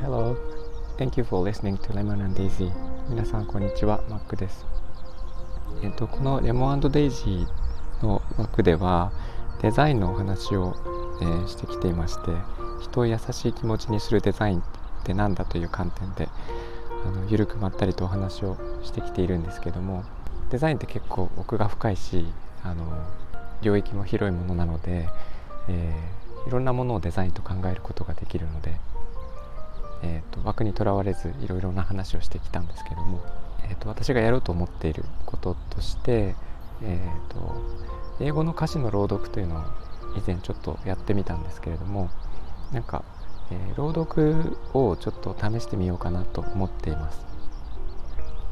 [0.00, 0.34] Hello,
[0.96, 2.72] thank you for listening to Lemon and Daisy.
[3.10, 4.64] 皆さんこんにちは、マックです。
[5.82, 9.12] えっと、このレモンデイジーの枠では
[9.60, 10.74] デザインのお話を、
[11.20, 12.30] えー、してきていまして
[12.80, 14.64] 人を優しい気持ちにするデザインっ
[15.04, 16.30] て何だという観点で
[17.04, 20.02] あの緩くまったりとお話をしてきているんですけども
[20.48, 22.24] デザインって結構奥が深いし
[22.64, 22.86] あの
[23.62, 25.08] 領域も広いものなので、
[25.68, 28.76] えー、いろんなものをデザインと考えることができるので、
[30.02, 33.22] えーと、枠にとらわれずいろいろな話をしてきたんですけども、
[33.68, 36.34] えーと、私がやろうと思っていることとして、
[36.82, 37.60] えーと、
[38.20, 39.64] 英語の歌詞の朗読というのを
[40.16, 42.10] 以前ちょっとやってみたんですけれども
[42.72, 43.04] なんか、
[43.50, 47.26] えー、朗読をちょっと試してみようかなと思っています。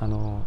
[0.00, 0.44] あの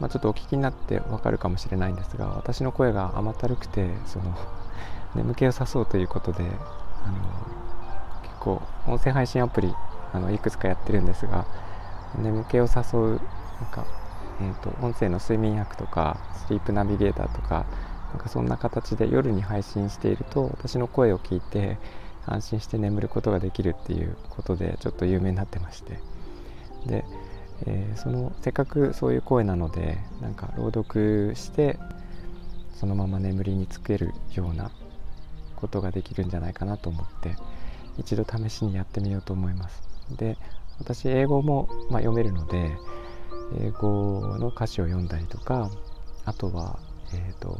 [0.00, 4.34] まあ、ちょっとお聞きになってわかるかもしれないんですが私の声が甘ったるくてその
[5.14, 7.18] 眠気を誘うということであの
[8.22, 9.74] 結構音声配信アプリ
[10.12, 11.44] あのいくつかやってるんですが
[12.18, 13.20] 眠気を誘う
[13.60, 13.84] なんか、
[14.40, 16.16] えーと、音声の睡眠薬とか
[16.46, 17.66] スリープナビゲーターとか
[18.12, 21.78] なんかそんな形で夜に配信していると私の声を聞いて
[22.26, 26.00] 安心して眠ることができるっていうことでちょっと有名になってまして。
[26.86, 27.04] で
[27.66, 31.78] えー、そのせっかくそういう声なのでなんか朗読して
[32.74, 34.70] そのまま眠りにつけるような
[35.56, 37.36] ことができるんじゃないかなと思って
[37.98, 39.82] 一度試しにやってみようと思います。
[40.16, 40.38] で
[40.78, 42.70] 私英語も、まあ、読めるので
[43.60, 45.70] 英語の歌詞を読んだりとか
[46.24, 46.78] あとは、
[47.12, 47.58] えーと、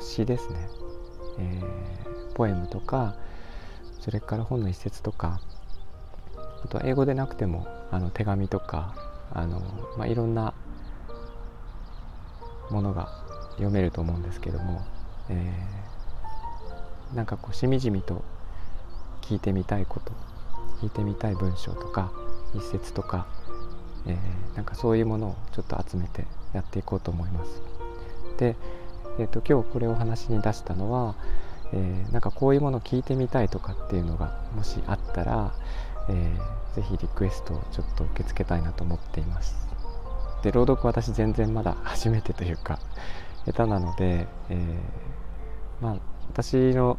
[0.00, 0.68] 詩ですね、
[1.38, 3.16] えー、ポエムとか
[4.00, 5.40] それから本の一節とか
[6.64, 8.94] あとは英語でなくてもあの手紙とか
[9.34, 9.60] あの、
[9.98, 10.54] まあ、いろんな
[12.70, 13.08] ものが
[13.52, 14.82] 読めると思うんですけども、
[15.28, 18.24] えー、なんかこうしみじみと
[19.22, 20.12] 聞いてみたいこと
[20.80, 22.12] 聞いてみたい文章とか
[22.54, 23.26] 一節とか、
[24.06, 27.62] えー、なんかそういうものをちょっと集めてやっていこうと思います。
[28.38, 28.56] で、
[29.18, 31.16] えーと、今日これをお話に出したのは、
[31.72, 35.54] えー、なんかこういうものを聞いてみたいとかっていうのがもしあったら、
[36.08, 39.56] えー、ぜひリクエストをちょっと受け付けたいなと思っています。
[40.42, 42.78] で朗読私全然まだ 初めてというか
[43.46, 45.96] 下手なので、えー、まあ
[46.28, 46.98] 私の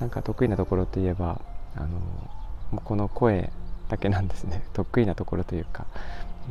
[0.00, 1.40] なんか得意なところといえば
[1.76, 3.50] あのもうこの声
[3.88, 4.64] だけなんですね。
[4.72, 5.86] 得意なところというか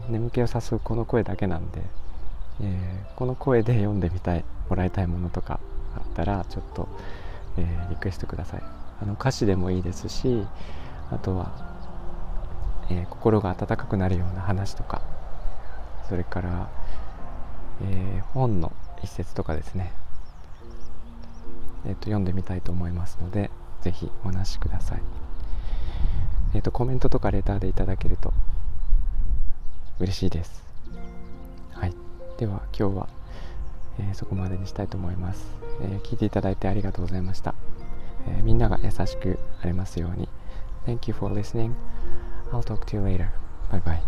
[0.10, 1.82] 眠気を誘うこの声だけなんで、
[2.62, 5.60] えー、この声で読んでみたいもらいたいものとか
[5.96, 6.88] あったらちょっと、
[7.58, 8.64] えー、リクエストください。
[9.02, 10.46] あの歌詞でもいいですし
[11.12, 11.52] あとは、
[12.90, 15.02] えー、心が温かくなるような話とか
[16.10, 16.70] それから、
[17.84, 18.72] えー、本の
[19.04, 19.92] 一節とかですね、
[21.86, 23.50] えーと、読んでみたいと思いますので
[23.82, 25.02] 是非お話しください、
[26.56, 28.34] えーと、コメントとかレターでいただけると
[30.00, 30.64] 嬉しいです。
[31.74, 31.94] はい。
[32.40, 33.10] では今日は、
[34.00, 35.46] えー、そこまでにしたいと思います、
[35.80, 37.54] え聞いていただいてありがとうございました、
[38.28, 40.28] えみんなが優しくありますように。
[40.86, 41.76] Thank you for listening.
[42.52, 43.32] I'll talk to you later.
[43.72, 44.01] Bye bye.